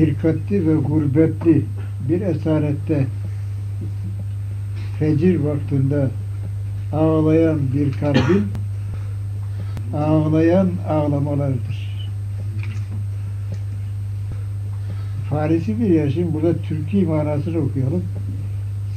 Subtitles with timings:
[0.00, 1.64] firkatli ve gurbetli
[2.08, 3.06] bir esarette
[4.98, 6.08] fecir vaktinde
[6.92, 8.44] ağlayan bir kalbin
[9.94, 12.08] ağlayan ağlamalarıdır.
[15.30, 18.04] Farisi bir yaşın burada Türkiye manasını okuyalım.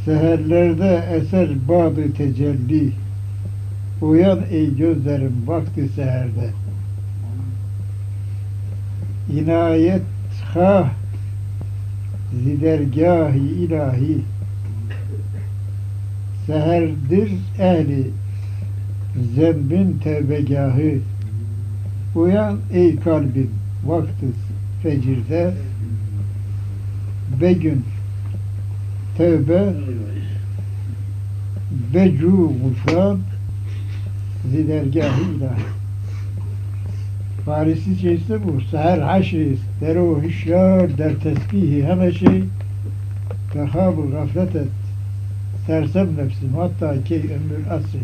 [0.05, 2.91] Seherlerde eser badı tecelli
[4.01, 6.49] Uyan ey gözlerim vakti seherde
[9.33, 10.01] İnayet
[10.53, 10.91] ha
[12.43, 14.21] zidergâhi ilahi
[16.45, 18.07] Seherdir ehli.
[19.35, 20.99] Zembin tevbegahı
[22.15, 23.49] Uyan ey kalbim
[23.85, 24.25] vakti
[24.83, 25.53] fecirde.
[27.41, 27.85] Begün
[29.17, 29.73] tevbe.
[31.93, 33.19] Becu gufran.
[34.51, 35.82] Zidergâhi ilahi
[37.45, 42.41] فارسی چیست بود سهر عشریست در و هشیار در تسبیح همشه
[43.53, 44.67] به خواب و غفلتت
[45.67, 47.99] سرسم نفسی ماتا کی أمر اصر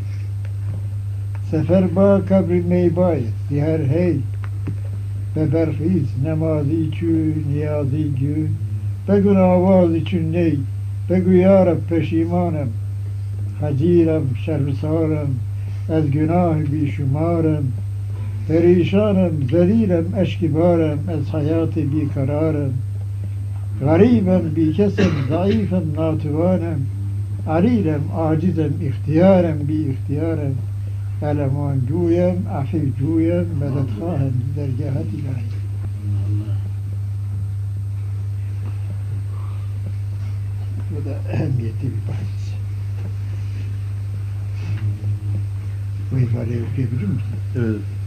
[1.51, 4.23] سفر با کبر می باید دیهر هی
[5.35, 7.05] به برخیز نمازی چو
[7.49, 8.47] نیازی گو
[9.09, 10.57] بگو نوازی چو نی.
[11.09, 12.67] بگو یارب پشیمانم.
[13.61, 15.39] خجیرم شرمسارم
[15.89, 17.73] از گناه بیشمارم.
[18.49, 22.71] فريشانا ذليلا أشكبارا الحياة بقرارا
[23.81, 26.79] غريبم بكسا ضعيفا ناتوانا
[27.47, 30.53] عريلا عاجزا اختيارا باختيارا
[31.23, 35.59] ألمان جويا عفيف جويم مددخاها لدرجات العين
[40.89, 41.33] Bu da آه.
[41.33, 42.53] ehemmiyetli bir bahis.
[46.11, 47.21] Bu ifadeyi okuyabilir misin?
[47.55, 47.98] Evet.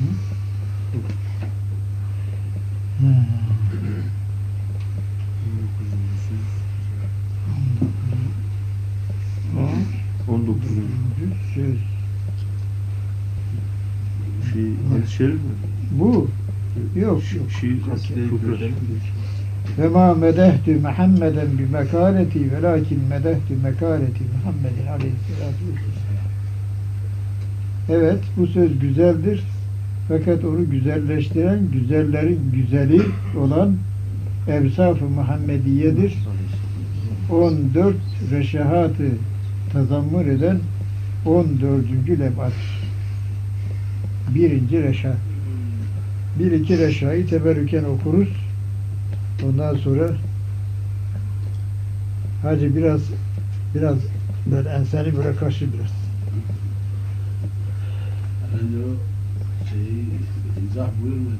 [0.00, 0.06] Hmm.
[10.28, 10.60] 19.
[11.54, 11.76] Söz.
[14.52, 15.40] Şey, hadis-i şerif mi?
[15.92, 16.28] Bu
[16.96, 17.50] yok Şi- yok.
[17.60, 17.80] Şiir.
[19.78, 26.30] Ve ma medehtü Muhammeden bi mekaleti velakin medehtü mekaleti Muhammedin aleyhissalatu vesselam.
[27.88, 29.42] Evet bu söz güzeldir.
[30.10, 33.02] Fakat onu güzelleştiren güzellerin güzeli
[33.38, 33.76] olan
[34.48, 36.18] Evsaf-ı Muhammediye'dir.
[37.30, 37.94] 14
[38.30, 39.08] reşahatı
[39.72, 40.58] tazammur eden
[41.26, 41.84] 14.
[42.08, 42.52] lebat.
[44.34, 45.16] Birinci reşa.
[46.38, 48.28] Bir iki reşayı teberrüken okuruz.
[49.44, 50.10] Ondan sonra
[52.42, 53.00] Hacı biraz
[53.74, 53.98] biraz
[54.46, 55.92] böyle enseni kaşı biraz.
[58.54, 59.19] Önce o
[59.70, 60.04] şeyi
[60.70, 61.36] izah buyurmadı.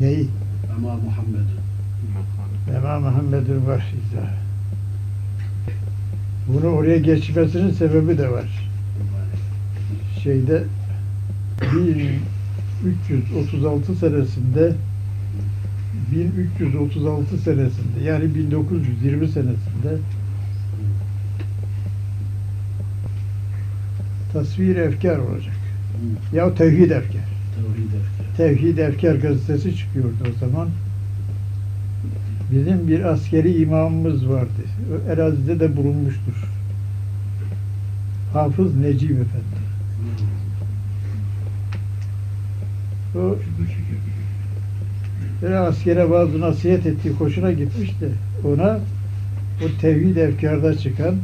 [0.00, 0.28] Neyi?
[0.76, 1.58] Ama Muhammed'in.
[2.76, 4.34] Ema Muhammed'in var izahı.
[6.48, 8.68] Bunu oraya geçmesinin sebebi de var.
[10.22, 10.64] Şeyde
[11.74, 14.72] 1336 senesinde
[16.12, 19.98] 1336 senesinde yani 1920 senesinde
[24.32, 25.56] tasvir efkar olacak.
[26.32, 27.37] Ya tevhid efkar.
[28.36, 29.12] Tevhid efkar.
[29.12, 30.68] Tevhid gazetesi çıkıyordu o zaman.
[32.52, 34.62] Bizim bir askeri imamımız vardı.
[35.08, 36.44] Erazide de bulunmuştur.
[38.32, 39.68] Hafız Necip Efendi.
[43.16, 43.36] O
[45.42, 48.08] böyle askere bazı nasihat ettiği hoşuna gitmiş de
[48.48, 48.80] ona
[49.64, 51.14] o tevhid efkarda çıkan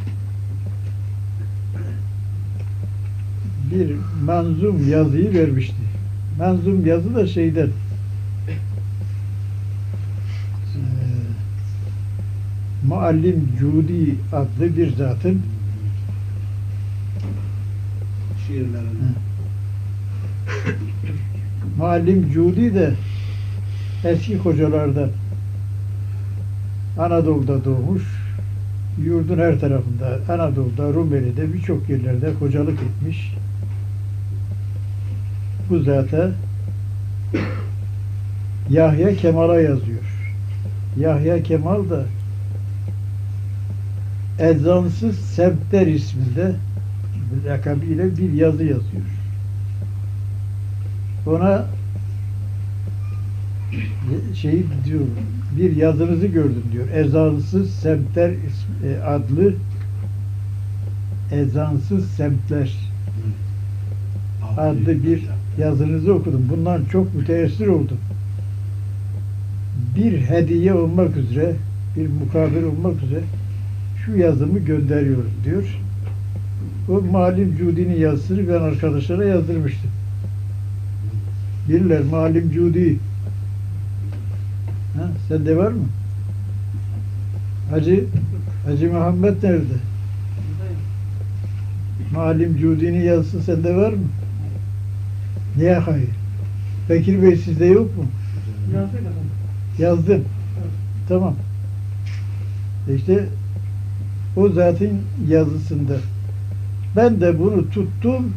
[3.70, 5.93] bir manzum yazıyı vermişti.
[6.38, 7.68] Manzum yazı da şeyden
[8.46, 8.54] eee,
[12.86, 15.42] Muallim Cudi adlı bir zatın
[18.46, 18.98] Şiirlerin.
[21.78, 22.94] Muallim Cudi de
[24.04, 25.10] eski hocalardan
[26.98, 28.02] Anadolu'da doğmuş.
[29.04, 33.34] Yurdun her tarafında, Anadolu'da, Rumeli'de birçok yerlerde hocalık etmiş.
[35.70, 36.30] Bu zata
[38.70, 40.02] Yahya Kemal'a yazıyor.
[40.98, 42.04] Yahya Kemal da
[44.38, 46.54] Ezansız Semtler isminde
[47.46, 49.04] lakabıyla bir yazı yazıyor.
[51.26, 51.66] Ona
[54.34, 55.00] şeyi diyor
[55.56, 56.88] bir yazınızı gördüm diyor.
[56.88, 59.54] Ezansız semtler e, adlı
[61.32, 62.74] Ezansız semtler
[64.58, 65.22] adlı bir
[65.58, 66.46] yazınızı okudum.
[66.50, 67.98] Bundan çok müteessir oldum.
[69.96, 71.56] bir hediye olmak üzere,
[71.96, 73.20] bir mukabil olmak üzere
[74.04, 75.80] şu yazımı gönderiyorum diyor.
[76.88, 79.90] O Malim Cudi'nin yazısını ben arkadaşlara yazdırmıştım.
[81.68, 82.98] Bilirler Malim Cudi.
[84.96, 85.84] Ha, sende var mı?
[87.70, 88.04] Hacı,
[88.66, 89.74] Hacı Muhammed nerede?
[92.14, 94.04] Malim Cudi'nin yazısı sende var mı?
[95.56, 96.08] Niye hayır?
[96.88, 98.04] Bekir Bey sizde yok mu?
[99.78, 100.24] Yazdım.
[101.08, 101.34] Tamam.
[102.96, 103.26] İşte
[104.36, 104.90] o zaten
[105.28, 105.96] yazısında.
[106.96, 108.32] Ben de bunu tuttum.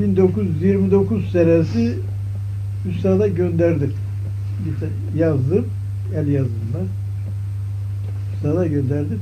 [0.00, 1.98] 1929 senesi
[2.88, 3.92] üstada gönderdim.
[4.74, 5.66] İşte yazdım.
[6.16, 6.80] El yazımla.
[8.36, 9.20] Üstada gönderdim.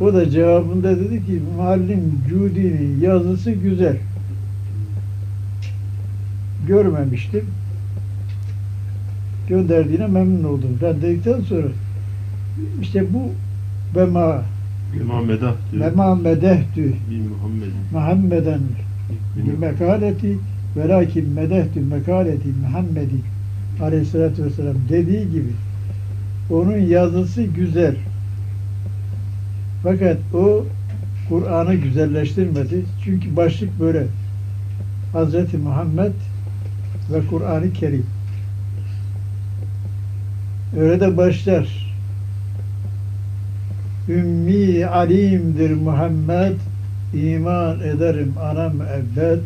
[0.00, 3.96] O da cevabında dedi ki Muallim Cudi'nin yazısı güzel.
[6.68, 7.44] Görmemiştim.
[9.48, 10.78] Gönderdiğine memnun oldum.
[10.82, 11.66] Ben dedikten sonra
[12.82, 13.32] işte bu
[13.98, 14.42] bema
[15.92, 16.92] İmam Medah diyor.
[17.10, 17.66] Bir Muhammed.
[17.92, 18.60] Muhammeden
[19.36, 20.38] bir mekaleti
[20.76, 23.16] velakin medehtü mekaleti Muhammedi
[23.82, 25.52] aleyhissalatü vesselam dediği gibi
[26.50, 27.96] onun yazısı güzel.
[29.82, 30.64] Fakat o
[31.28, 32.84] Kur'an'ı güzelleştirmedi.
[33.04, 34.06] Çünkü başlık böyle.
[35.12, 36.12] Hazreti Muhammed
[37.10, 38.06] ve Kur'an-ı Kerim.
[40.76, 41.88] Öyle de başlar.
[44.08, 46.56] Ümmi alimdir Muhammed,
[47.14, 49.42] iman ederim anam ebbed,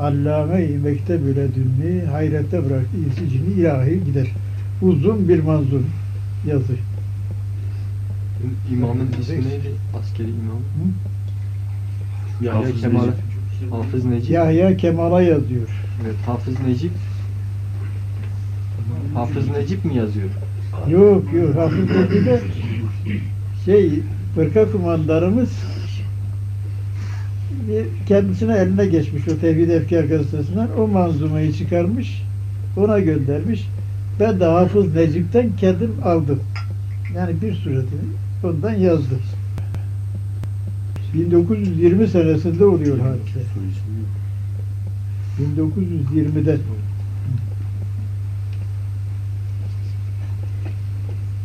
[0.00, 4.26] allame-i mekteb ile dünni, hayrette bıraktı isicini ilahi gider.
[4.82, 5.86] Uzun bir manzum
[6.46, 6.72] yazı.
[8.72, 9.72] İmamın ismi neydi?
[10.00, 10.56] Askeri imam.
[10.56, 10.84] Hı?
[12.44, 13.08] Yahya Kemal.
[13.70, 14.30] Hafız Necip.
[14.30, 15.68] Yahya Kemal'a yazıyor.
[16.04, 16.92] Evet, Hafız Necip.
[19.14, 20.28] Hafız Necip mi yazıyor?
[20.88, 22.40] Yok yok Hafız Necip'e
[23.64, 24.00] şey
[24.34, 25.50] fırka kumandanımız
[27.68, 32.22] bir kendisine eline geçmiş o Tevhid Efkar gazetesinden o manzumayı çıkarmış
[32.76, 33.68] ona göndermiş.
[34.20, 36.40] Ben de Hafız Necip'ten kendim aldım.
[37.16, 38.00] Yani bir suretini
[38.44, 39.18] ondan yazdım.
[41.14, 43.40] 1920 senesinde oluyor hadise.
[43.54, 44.08] Soy ismi yok.
[45.58, 46.58] 1920'de.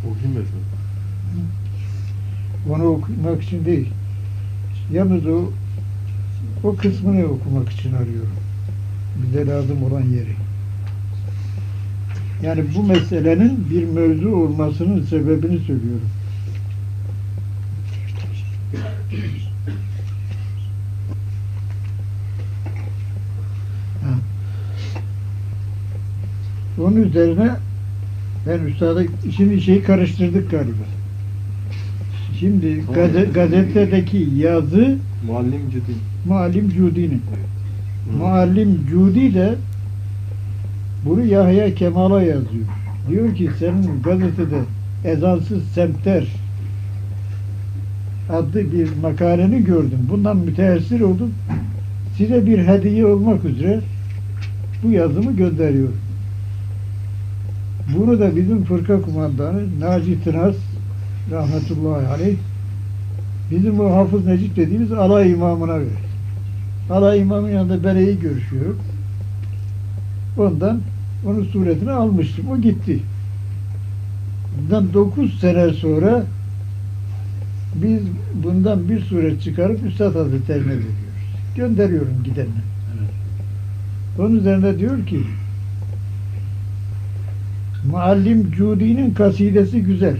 [0.08, 0.46] Okuyayım mı?
[2.70, 3.90] Onu okumak için değil.
[4.92, 5.52] Yalnız o
[6.64, 8.30] o kısmını okumak için arıyorum.
[9.24, 10.36] Bize lazım olan yeri.
[12.44, 16.10] Yani bu meselenin bir mevzu olmasının sebebini söylüyorum.
[26.82, 27.52] Onun üzerine
[28.48, 29.04] ben üstada
[29.36, 30.84] şimdi şeyi karıştırdık galiba.
[32.40, 34.98] Şimdi gaze, gazetedeki yazı
[35.28, 35.98] Muallim Cüdin.
[36.26, 37.22] Muallim Cudi'nin.
[38.18, 39.56] Muallim Cudi de
[41.06, 42.66] bunu Yahya Kemal'a yazıyor.
[43.10, 44.60] Diyor ki senin gazetede
[45.06, 46.28] ezansız semtler
[48.30, 50.00] adlı bir makaleni gördüm.
[50.10, 51.32] Bundan müteessir oldum.
[52.18, 53.80] Size bir hediye olmak üzere
[54.84, 55.98] bu yazımı gönderiyorum.
[57.98, 60.56] Bunu da bizim fırka kumandanı Naci Tınaz
[61.32, 62.38] rahmetullahi aleyh
[63.52, 66.04] bizim o Hafız Necip dediğimiz alay imamına verir.
[66.90, 68.80] Alay imamın yanında bereyi görüşüyorum.
[70.38, 70.82] Ondan
[71.26, 72.46] onun suretini almıştım.
[72.52, 73.00] O gitti.
[74.58, 76.24] Bundan 9 sene sonra
[77.76, 78.00] biz
[78.44, 80.94] bundan bir suret çıkarıp Üstad Hazretlerine veriyoruz.
[81.56, 82.73] Gönderiyorum gidenine.
[84.14, 84.20] Evet.
[84.20, 85.24] Onun üzerinde diyor ki
[87.92, 90.18] Muallim Cudi'nin kasidesi güzel.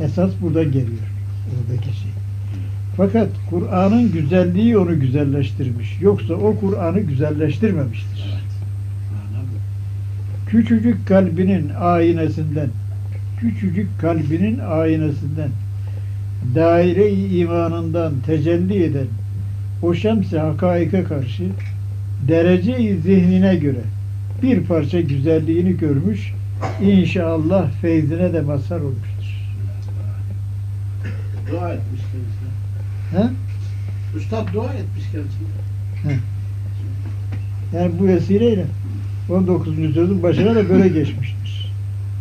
[0.00, 1.08] Esas burada geliyor.
[1.48, 2.10] Oradaki şey.
[2.96, 5.98] Fakat Kur'an'ın güzelliği onu güzelleştirmiş.
[6.00, 8.24] Yoksa o Kur'an'ı güzelleştirmemiştir.
[8.32, 8.42] Evet.
[10.46, 12.68] Küçücük kalbinin aynesinden,
[13.40, 15.50] küçücük kalbinin aynesinden,
[16.54, 19.06] daire-i imanından tecelli eden
[19.82, 20.40] o şems-i
[21.08, 21.44] karşı
[22.28, 23.80] derece-i zihnine göre
[24.42, 26.32] bir parça güzelliğini görmüş,
[26.82, 29.18] inşallah feyzine de mazhar olmuştur.
[31.50, 32.50] Dua etmiş kendisine.
[33.10, 33.30] He?
[34.18, 36.18] Üstad dua etmiş kendisine.
[37.74, 38.66] Yani bu vesileyle
[39.30, 39.78] 19.
[39.78, 41.72] yüzyılın başına da böyle geçmiştir.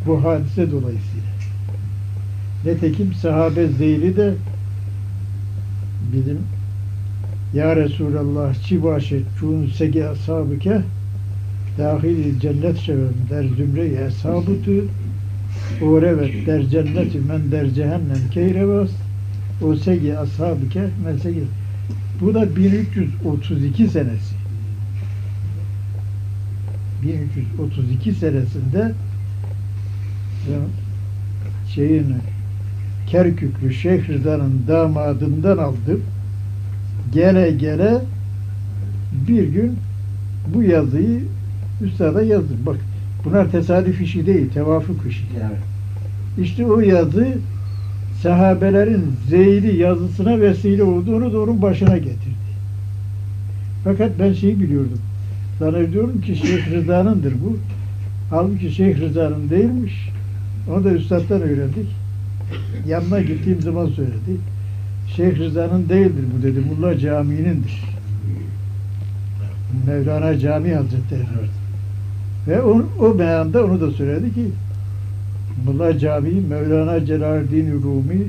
[0.06, 1.28] Bu hadise dolayısıyla.
[2.66, 4.34] Netekim sahabe zeyli de
[6.14, 6.40] bizim
[7.54, 10.82] Ya Resulallah çi başet çun segi ashabıke
[11.78, 14.86] dahil cennet şevem der zümre-i eshabutu
[15.82, 18.90] o revet der cenneti men der cehennem keyrevas
[19.62, 21.44] o segi ashab-ı kehf men segi
[22.22, 24.36] bu da 1332 senesi.
[27.04, 28.94] 1332 senesinde
[31.76, 32.16] şeyin
[33.08, 36.02] Kerküklü Şeyh Rıza'nın damadından aldım.
[37.14, 38.02] Gele gele
[39.28, 39.76] bir gün
[40.54, 41.22] bu yazıyı
[41.82, 42.58] üstada yazdım.
[42.66, 42.78] Bak
[43.26, 45.24] bunlar tesadüf işi değil, tevafuk işi.
[45.40, 45.60] Evet.
[46.42, 47.28] İşte o yazı
[48.24, 52.48] sahabelerin zeyli yazısına vesile olduğunu da onun başına getirdi.
[53.84, 55.00] Fakat ben şeyi biliyordum.
[55.60, 57.58] Zannediyorum ki Şeyh Rıza'nındır bu.
[58.30, 60.10] Halbuki Şeyh Rıza'nın değilmiş.
[60.72, 61.88] Onu da üstadtan öğrendik.
[62.88, 64.38] Yanına gittiğim zaman söyledi.
[65.16, 66.60] Şeyh Rıza'nın değildir bu dedi.
[66.60, 67.84] Mulla Camii'nindir.
[69.88, 71.24] Mevlana Camii Hazretleri.
[71.40, 71.50] Evet.
[72.48, 74.48] Ve o, o beyanda onu da söyledi ki
[75.66, 78.28] Mulla Camii, Mevlana Celaleddin Rumi,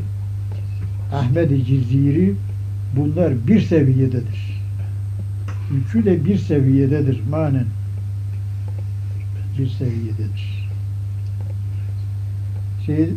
[1.12, 2.35] Ahmet-i Ciziri
[2.97, 4.61] bunlar bir seviyededir.
[5.80, 7.66] Üçü de bir seviyededir manen.
[9.58, 10.68] Bir seviyededir.
[12.87, 13.08] Şey,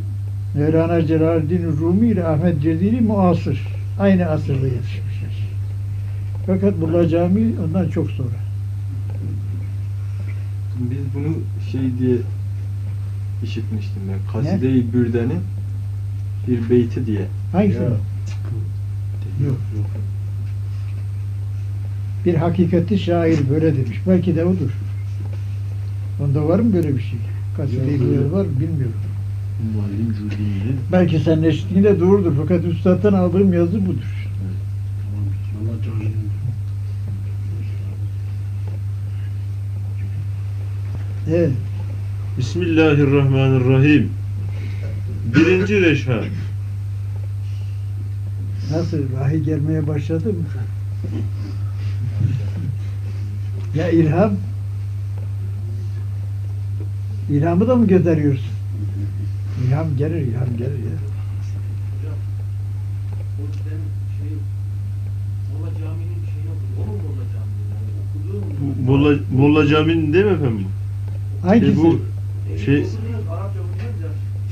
[0.55, 3.67] Mevlana Celaleddin Rumi ile Ahmet Ceziri muasır.
[4.00, 5.31] Aynı asırda yetişmişler.
[6.46, 8.29] Fakat Mulla Camii ondan çok sonra.
[10.79, 11.34] Biz bunu
[11.72, 12.17] şey diye
[13.43, 14.31] işitmiştim ben.
[14.34, 15.39] Kaside-i Bürde'nin
[16.48, 17.25] bir beyti diye.
[17.51, 17.79] Hangisi?
[17.79, 17.98] Yok.
[19.46, 19.58] Yok.
[22.25, 24.01] Bir hakikati şair böyle demiş.
[24.08, 24.70] Belki de odur.
[26.24, 27.20] Onda var mı böyle bir şey?
[27.58, 28.34] Kaside-i Yok, Bürde yok.
[28.34, 28.93] var mı bilmiyorum.
[29.62, 32.34] Muallim Cüdi'nin Belki senin eşliğinde doğrudur.
[32.38, 34.27] Fakat üstadtan aldığım yazı budur.
[35.03, 35.74] Tamam.
[35.74, 36.12] Allah canını.
[41.30, 41.51] Evet.
[42.38, 44.10] Bismillahirrahmanirrahim.
[45.36, 46.24] Birinci reşha.
[48.72, 48.98] Nasıl?
[49.13, 50.44] Vahiy gelmeye başladı mı?
[53.75, 54.34] Ya ilham?
[57.30, 58.50] İlhamı da mı gönderiyorsun?
[59.68, 60.98] İlham gelir, ilham gelir ya.
[64.18, 64.30] Şey
[65.53, 66.74] Molla Camii'nin şeyi okudu.
[66.80, 66.82] O
[68.62, 69.12] mu Molla?
[69.60, 70.65] Yani Bu Camii'nin değil mi efendim?
[71.41, 71.77] Hangisi?
[71.77, 72.00] bu
[72.65, 72.86] şey- ya.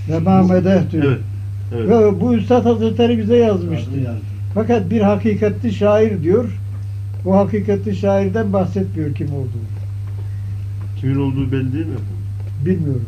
[0.10, 1.04] Ve Mahmed'e diyor.
[1.04, 1.20] Evet.
[1.76, 1.90] Evet.
[1.90, 4.00] Ve bu Üstad Hazretleri bize yazmıştı.
[4.00, 4.20] Yazdı.
[4.54, 6.60] Fakat bir hakikatli şair diyor.
[7.26, 9.70] O hakikatli şairden bahsetmiyor kim olduğunu.
[10.98, 12.20] Kimin olduğu belli değil mi efendim?
[12.66, 13.06] Bilmiyorum.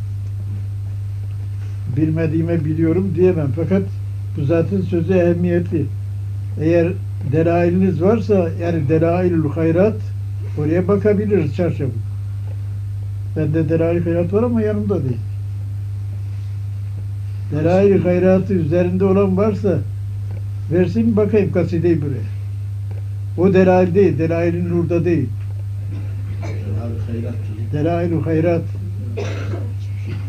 [1.97, 3.49] Bilmediğime biliyorum diyemem.
[3.55, 3.83] Fakat
[4.37, 5.85] bu zaten sözü ehemmiyetli.
[6.61, 6.87] Eğer
[7.31, 9.95] delailiniz varsa yani delailül hayrat
[10.57, 11.91] oraya bakabiliriz çarşafı.
[13.37, 15.17] Bende delail hayrat var ama yanımda değil.
[17.51, 19.79] Delail hayratı üzerinde olan varsa
[20.71, 22.31] versin bakayım kasideyi buraya.
[23.37, 25.29] O delail değil, delailin nurda değil.
[26.43, 27.61] Abi hayrat canım.
[27.73, 28.61] Delail-i Hayrat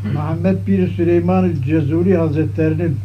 [0.05, 2.97] Muhammed bin Süleyman Cezuri Hazretlerinin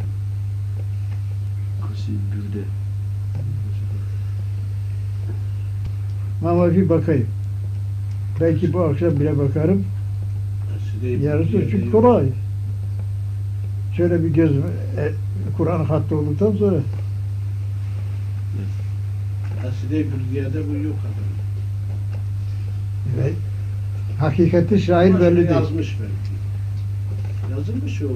[6.45, 7.27] ama bir bakayım.
[8.41, 9.83] Belki bu akşam bile bakarım.
[11.21, 12.25] Yarısı çünkü kolay.
[13.97, 14.63] Şöyle bir gözüm
[14.97, 15.11] e,
[15.57, 16.77] Kur'an hattı olduktan sonra
[19.61, 21.27] Kaside-i Bürdiye'de bu yok adam.
[23.17, 23.31] ve
[24.19, 25.49] hakikati şair belli değil.
[25.49, 26.37] Yazmış belki.
[27.51, 28.07] Yazılmış o.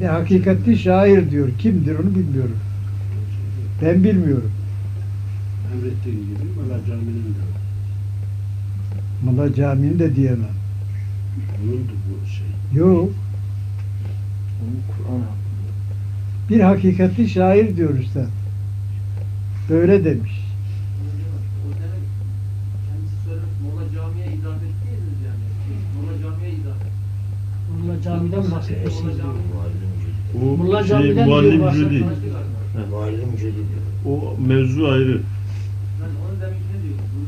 [0.00, 1.48] Ne hakikati şair diyor.
[1.58, 2.56] Kimdir onu bilmiyorum.
[3.82, 4.50] Ben bilmiyorum.
[5.72, 7.48] Emrettiğin gibi Molla Camii'nin de.
[9.24, 10.58] Molla Camii'ni de diyemem.
[11.62, 12.80] Onundu bu şey.
[12.80, 13.10] Yok.
[14.62, 16.48] Onun Kur'an hakkında.
[16.50, 18.28] Bir hakikati şair diyor üstad.
[19.70, 20.47] Böyle demiş.
[27.98, 29.14] Molla camiden bahsetmişsiniz.
[29.16, 29.18] Molla
[30.34, 30.52] Camii.
[30.52, 31.90] O Molla şey Camii'den diyor Muallim bahsetmez.
[31.90, 32.04] Cüdi.
[32.90, 33.64] Muallim Cedi diyor.
[34.06, 35.20] O mevzu ayrı.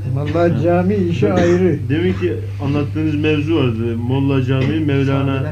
[0.04, 1.78] Demin- Molla Cami işi ayrı.
[1.88, 2.34] Demek ki
[2.64, 3.96] anlattığınız mevzu vardı.
[3.96, 5.42] Molla Camii, Mevlana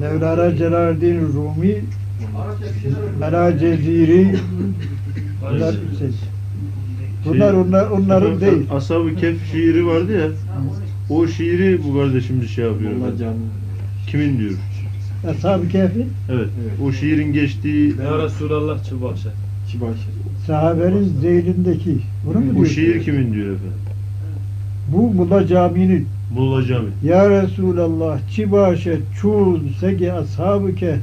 [0.00, 1.74] Mevlana Celaleddin Rumi.
[3.20, 4.36] Mela Ceziri,
[5.42, 6.08] bunlar, şey,
[7.26, 8.66] bunlar onlar, onların değil.
[8.70, 10.28] Ashab-ı Kehf şiiri vardı ya.
[11.10, 12.92] O şiiri bu kardeşimiz şey yapıyor.
[12.92, 13.36] Molla Camii.
[14.06, 14.52] Kimin diyor?
[15.28, 16.48] Ashab-ı Kehf'in Evet.
[16.62, 16.72] Evet.
[16.84, 19.28] O şiirin geçtiği Ya Resulallah çıbaşı.
[19.72, 20.08] Kibaşı.
[20.46, 21.98] sahabenin zeylindeki.
[22.26, 22.74] Bunu mu o diyorsun?
[22.74, 23.78] şiir kimin diyor efendim?
[24.92, 26.06] Bu Mulla Camii'nin.
[26.34, 26.88] Molla Cami.
[27.04, 30.96] Ya Resulallah çi başe çul segi ashabı ke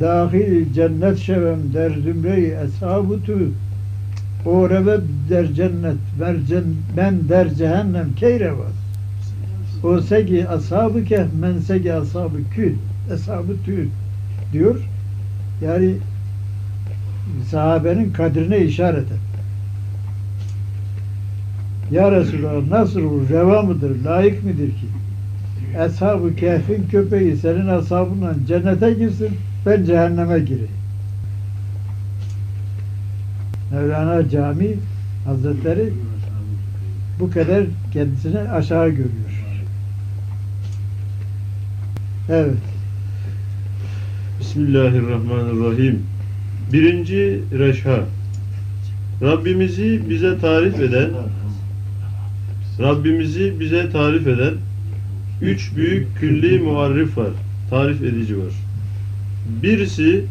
[0.00, 3.38] dahil cennet şevem der zümreyi ashabı tu
[4.46, 4.98] o reve
[5.30, 6.64] der cennet ver cen,
[6.96, 8.72] ben der cehennem keyrevaz
[9.82, 12.74] o segi ashabı ke men segi ashabı kü
[13.14, 13.56] ashabı
[14.52, 14.80] diyor
[15.62, 15.94] yani
[17.50, 19.18] sahabenin kadrine işaret et.
[21.90, 24.86] Ya Resulallah nasıl bu reva mıdır, layık mıdır ki?
[25.78, 29.28] Ashab-ı Kehf'in köpeği senin ashabınla cennete girsin,
[29.66, 30.68] ben cehenneme gireyim.
[33.72, 34.68] Mevlana Cami
[35.24, 35.92] Hazretleri
[37.20, 39.37] bu kadar kendisini aşağı görüyor.
[42.30, 42.54] Evet.
[44.40, 46.02] Bismillahirrahmanirrahim.
[46.72, 48.04] Birinci reşha.
[49.22, 51.10] Rabbimizi bize tarif eden
[52.80, 54.54] Rabbimizi bize tarif eden
[55.42, 57.30] üç büyük külli muarrif var.
[57.70, 58.52] Tarif edici var.
[59.62, 60.24] Birisi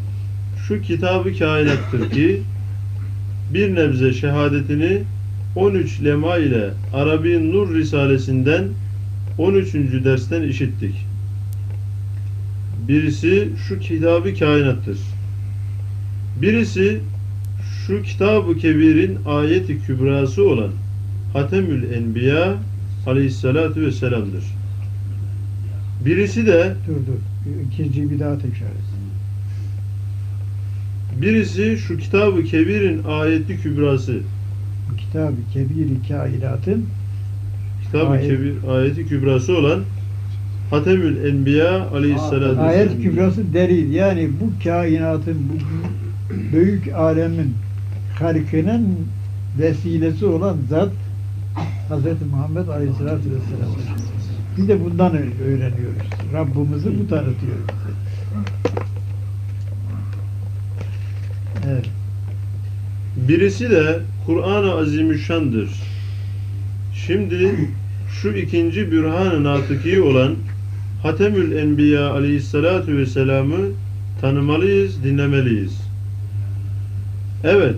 [0.68, 2.42] şu kitabı kainattır ki
[3.54, 5.02] bir nebze şehadetini
[5.56, 8.64] 13 lema ile Arabi Nur Risalesinden
[9.38, 9.74] 13.
[10.04, 11.07] dersten işittik.
[12.88, 14.98] Birisi şu kitabı kainattır.
[16.42, 17.00] Birisi
[17.86, 20.70] şu kitabı kebirin ayeti kübrası olan
[21.32, 22.56] Hatemül Enbiya
[23.06, 24.44] aleyhissalatu vesselam'dır.
[26.04, 27.62] Birisi de Dur dur.
[27.66, 28.88] İkinciyi bir daha tekrar et.
[31.22, 34.20] birisi şu kitabı kebirin ayeti kübrası.
[34.98, 36.86] Kitab-ı Kebir-i Kainat'ın
[37.84, 38.30] Kitab-ı Ayet.
[38.30, 39.80] kebir ayeti kübrası olan
[40.70, 43.94] Hatemül Enbiya aleyhissalatu ayet kübrası delil.
[43.94, 45.58] Yani bu kainatın, bu
[46.56, 47.54] büyük alemin
[48.18, 48.86] halkının
[49.58, 50.90] vesilesi olan zat
[51.90, 52.30] Hz.
[52.30, 53.74] Muhammed Aleyhisselatü Vesselam.
[54.56, 56.08] Biz de bundan öğreniyoruz.
[56.32, 57.94] Rabbimizi bu tanıtıyor bize.
[61.68, 61.84] Evet.
[63.28, 65.70] Birisi de Kur'an-ı Azimüşşan'dır.
[67.06, 67.54] Şimdi
[68.22, 70.34] şu ikinci bürhan-ı natıki olan
[71.02, 73.66] Hatemül Enbiya aleyhissalatu vesselam'ı
[74.20, 75.80] tanımalıyız, dinlemeliyiz.
[77.44, 77.76] Evet,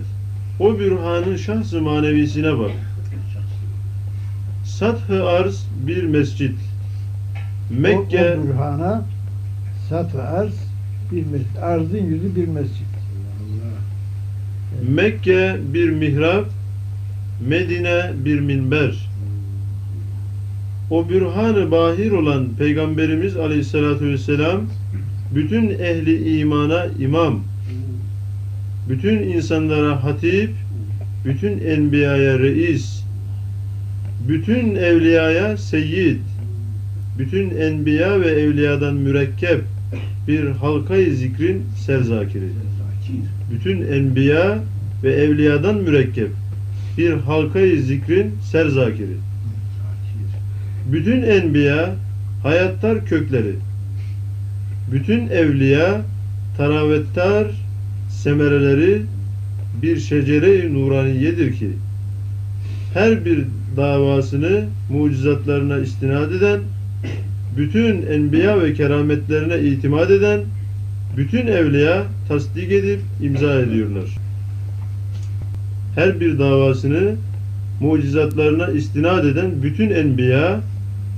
[0.59, 2.71] o bürhanın şahs-ı manevisine bak.
[4.65, 6.55] Sath-ı arz bir mescit.
[7.79, 9.05] Mekke, O, o Burhan'a
[9.89, 10.53] sat ve arz
[11.11, 11.55] bir mescid.
[11.61, 12.91] Arzın yüzü bir mescid.
[14.89, 16.45] Mekke bir mihrap,
[17.47, 19.10] Medine bir minber.
[20.91, 24.61] O bürhan-ı bahir olan Peygamberimiz Aleyhisselatü Vesselam
[25.35, 27.39] bütün ehli imana imam,
[28.89, 30.49] bütün insanlara hatip,
[31.25, 33.03] bütün enbiyaya reis,
[34.27, 36.19] bütün evliyaya seyyid,
[37.19, 39.61] bütün enbiya ve evliyadan mürekkep
[40.27, 42.49] bir halkayı zikrin serzakiri
[43.51, 44.59] bütün enbiya
[45.03, 46.29] ve evliyadan mürekkep
[46.97, 49.30] bir halkayı zikrin serzakiri.
[50.91, 51.95] Bütün enbiya
[52.43, 53.55] hayattar kökleri.
[54.91, 56.01] Bütün evliya
[56.57, 57.47] taravettar
[58.09, 59.01] semereleri
[59.81, 61.69] bir şecere-i nuraniyedir ki
[62.93, 63.45] her bir
[63.77, 66.59] davasını mucizatlarına istinad eden
[67.57, 70.41] bütün enbiya ve kerametlerine itimat eden
[71.17, 74.17] bütün evliya tasdik edip imza ediyorlar.
[75.95, 77.15] Her bir davasını
[77.79, 80.59] mucizatlarına istinad eden bütün enbiya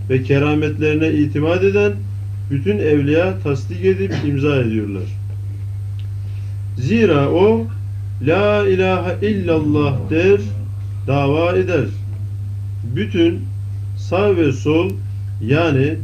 [0.09, 1.93] ve kerametlerine itimat eden
[2.51, 5.03] bütün evliya tasdik edip imza ediyorlar.
[6.77, 7.67] Zira o
[8.21, 10.39] La ilahe illallah der,
[11.07, 11.85] dava eder.
[12.95, 13.39] Bütün
[13.97, 14.89] sağ ve sol
[15.41, 15.95] yani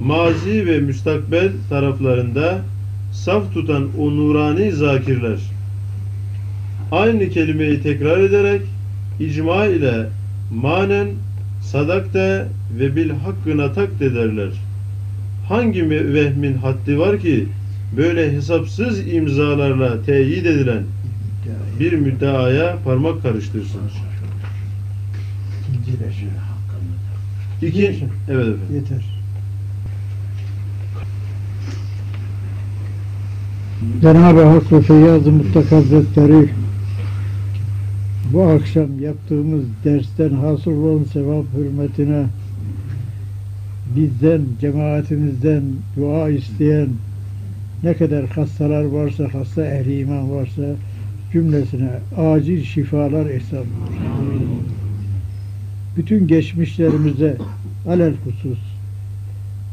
[0.00, 2.58] mazi ve müstakbel taraflarında
[3.12, 5.38] saf tutan o nurani zakirler
[6.92, 8.62] aynı kelimeyi tekrar ederek
[9.20, 10.08] icma ile
[10.54, 11.08] manen
[11.62, 12.46] sadakte
[12.78, 14.50] ve bil hakkına tak ederler.
[15.48, 17.46] Hangi vehmin haddi var ki
[17.96, 20.82] böyle hesapsız imzalarla teyit edilen
[21.80, 23.80] bir müddeaya parmak karıştırsın.
[27.62, 28.58] İki, evet efendim.
[28.74, 29.22] Yeter.
[34.02, 36.48] Cenab-ı Hak ve Feyyaz-ı Mutlak Hazretleri
[38.32, 42.26] bu akşam yaptığımız dersten hasıl olan sevap hürmetine
[43.96, 45.62] bizden, cemaatimizden
[45.96, 46.88] dua isteyen
[47.82, 50.62] ne kadar hastalar varsa, hasta ehli iman varsa
[51.32, 53.64] cümlesine acil şifalar ihsan.
[55.96, 57.36] Bütün geçmişlerimize
[57.88, 58.58] alel husus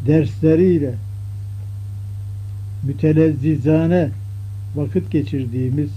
[0.08, 0.94] dersleriyle
[2.84, 4.10] mütelezzizane
[4.76, 5.90] vakit geçirdiğimiz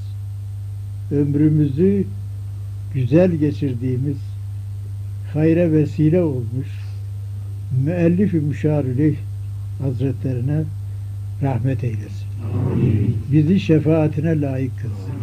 [1.10, 2.04] ömrümüzü
[2.94, 4.16] güzel geçirdiğimiz
[5.32, 6.68] hayra vesile olmuş
[7.84, 9.16] müellif-i müşarilih
[9.78, 10.62] hazretlerine
[11.42, 12.28] rahmet eylesin.
[13.32, 15.14] Bizi şefaatine layık kılsın.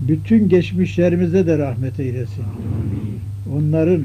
[0.00, 2.44] Bütün geçmişlerimize de rahmet eylesin.
[3.54, 4.02] Onların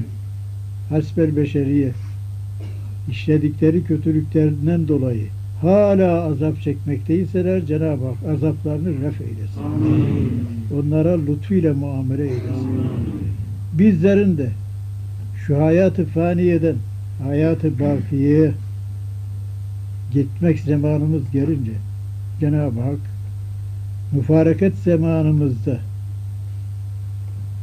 [0.90, 1.92] hasbel beşeriye
[3.10, 5.28] işledikleri kötülüklerinden dolayı
[5.64, 9.62] hala azap çekmekteyseler Cenab-ı Hak azaplarını ref eylesin.
[10.80, 12.70] Onlara lütfuyla muamele eylesin.
[13.74, 14.50] Bizlerin de
[15.48, 16.76] şu hayatı faniyeden
[17.24, 18.52] hayatı bakiyeye
[20.12, 21.72] gitmek zamanımız gelince
[22.40, 23.00] Cenab-ı Hak
[24.12, 25.80] müfareket zamanımızda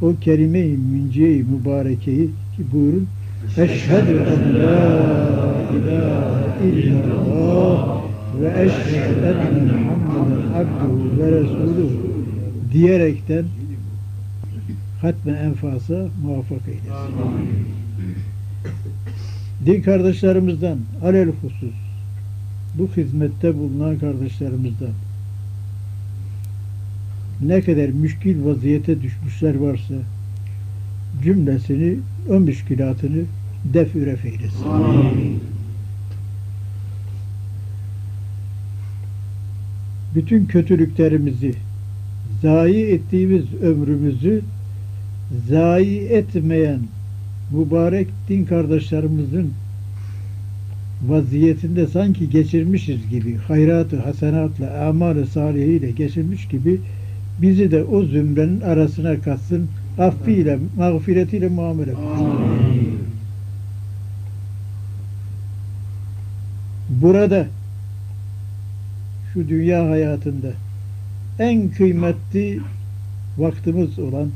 [0.02, 3.08] o kelime-i münciye-i mübarekeyi ki buyurun
[3.48, 5.00] Eşhedü en la
[5.76, 8.02] ilahe illallah
[8.40, 12.16] ve eşhedü enne Muhammeden abduhu ve resuluhu
[12.72, 13.44] diyerekten
[15.02, 17.14] hatme enfasa muvaffak eylesin.
[19.66, 21.74] Din kardeşlerimizden alel husus
[22.74, 24.92] bu hizmette bulunan kardeşlerimizden
[27.42, 29.94] ne kadar müşkil vaziyete düşmüşler varsa
[31.22, 33.22] cümlesini o müşkilatını
[33.64, 34.66] def üref eylesin.
[40.14, 41.54] Bütün kötülüklerimizi
[42.42, 44.42] zayi ettiğimiz ömrümüzü
[45.48, 46.80] zayi etmeyen
[47.50, 49.52] mübarek din kardeşlerimizin
[51.08, 56.80] vaziyetinde sanki geçirmişiz gibi hayratı hasenatla amal-i salihiyle geçirmiş gibi
[57.42, 62.28] bizi de o zümrenin arasına katsın affıyla mağfiretiyle muamele etsin.
[66.88, 67.46] Burada
[69.32, 70.52] şu dünya hayatında
[71.38, 72.60] en kıymetli
[73.38, 74.28] vaktimiz olan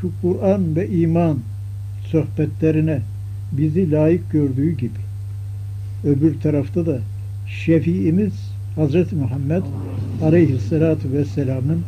[0.00, 1.38] şu Kur'an ve iman
[2.06, 3.00] sohbetlerine
[3.52, 4.98] bizi layık gördüğü gibi
[6.04, 6.98] öbür tarafta da
[7.46, 8.32] şefiimiz
[8.76, 9.62] Hazreti Muhammed
[10.22, 11.82] Aleyhisselatü Vesselam'ın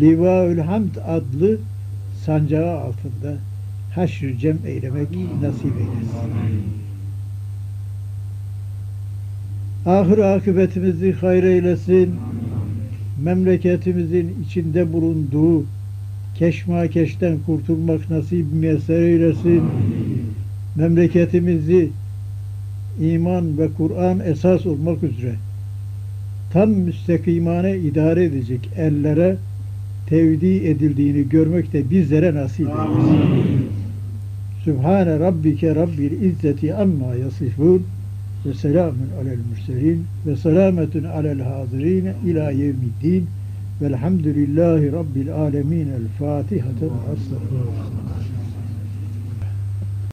[0.00, 1.58] Livaül Hamd adlı
[2.26, 3.36] sancağı altında
[3.94, 5.08] haşr cem eylemek
[5.42, 6.32] nasip eylesin.
[9.86, 12.14] Ahir akıbetimizi hayır eylesin.
[13.22, 15.64] Memleketimizin içinde bulunduğu
[16.34, 19.62] keşmakeşten kurtulmak nasip müyesser eylesin.
[20.76, 21.90] Memleketimizi
[23.00, 25.34] iman ve Kur'an esas olmak üzere
[26.52, 29.36] tam müstakimane idare edecek ellere
[30.08, 33.68] tevdi edildiğini görmek de bizlere nasip eylesin.
[34.64, 37.82] Sübhane Rabbike Rabbil İzzeti amma yasifun
[38.46, 43.26] ve selamun alel mürselin ve selametun alel hazirin ila yevmiddin
[43.82, 46.68] velhamdülillahi Rabbil alemin el Fatiha.